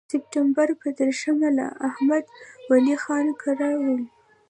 د 0.07 0.11
سپټمبر 0.13 0.67
پر 0.81 0.89
دېرشمه 0.99 1.49
له 1.57 1.67
احمد 1.89 2.23
ولي 2.69 2.95
خان 3.03 3.27
کره 3.41 3.69
وم. 3.83 4.01